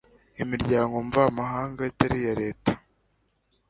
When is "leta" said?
2.41-2.71